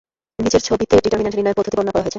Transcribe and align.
নিচের 0.43 0.61
ছবিতে 0.67 0.93
ডিটারমিনেন্ট 1.05 1.35
নির্ণয়ের 1.37 1.57
পদ্ধতি 1.57 1.75
বর্ণনা 1.77 1.93
করা 1.93 2.01
হয়েছে। 2.03 2.09